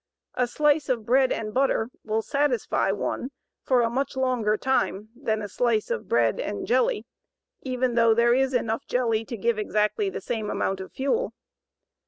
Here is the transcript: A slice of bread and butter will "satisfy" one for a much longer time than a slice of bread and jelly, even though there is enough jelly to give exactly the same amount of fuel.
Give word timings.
A 0.33 0.47
slice 0.47 0.89
of 0.89 1.05
bread 1.05 1.31
and 1.31 1.53
butter 1.53 1.91
will 2.03 2.23
"satisfy" 2.23 2.91
one 2.91 3.29
for 3.61 3.81
a 3.83 3.89
much 3.91 4.17
longer 4.17 4.57
time 4.57 5.09
than 5.15 5.43
a 5.43 5.47
slice 5.47 5.91
of 5.91 6.07
bread 6.09 6.39
and 6.39 6.65
jelly, 6.65 7.05
even 7.61 7.93
though 7.93 8.15
there 8.15 8.33
is 8.33 8.55
enough 8.55 8.87
jelly 8.87 9.23
to 9.25 9.37
give 9.37 9.59
exactly 9.59 10.09
the 10.09 10.19
same 10.19 10.49
amount 10.49 10.79
of 10.79 10.91
fuel. 10.91 11.33